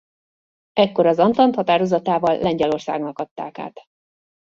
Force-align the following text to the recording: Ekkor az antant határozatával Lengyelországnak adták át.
Ekkor 0.73 1.05
az 1.05 1.19
antant 1.19 1.55
határozatával 1.55 2.37
Lengyelországnak 2.37 3.19
adták 3.19 3.57
át. 3.59 3.79